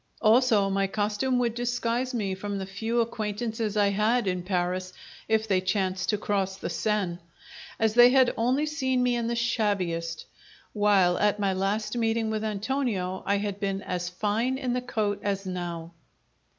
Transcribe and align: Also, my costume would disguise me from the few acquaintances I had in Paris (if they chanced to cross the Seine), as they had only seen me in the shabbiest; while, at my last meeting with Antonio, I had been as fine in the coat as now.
Also, 0.19 0.67
my 0.67 0.87
costume 0.87 1.37
would 1.37 1.53
disguise 1.53 2.11
me 2.11 2.33
from 2.33 2.57
the 2.57 2.65
few 2.65 3.01
acquaintances 3.01 3.77
I 3.77 3.89
had 3.89 4.25
in 4.25 4.41
Paris 4.41 4.93
(if 5.27 5.47
they 5.47 5.61
chanced 5.61 6.09
to 6.09 6.17
cross 6.17 6.57
the 6.57 6.71
Seine), 6.71 7.19
as 7.79 7.93
they 7.93 8.09
had 8.09 8.33
only 8.35 8.65
seen 8.65 9.03
me 9.03 9.15
in 9.15 9.27
the 9.27 9.35
shabbiest; 9.35 10.25
while, 10.73 11.19
at 11.19 11.37
my 11.39 11.53
last 11.53 11.95
meeting 11.95 12.31
with 12.31 12.43
Antonio, 12.43 13.21
I 13.27 13.37
had 13.37 13.59
been 13.59 13.83
as 13.83 14.09
fine 14.09 14.57
in 14.57 14.73
the 14.73 14.81
coat 14.81 15.19
as 15.21 15.45
now. 15.45 15.91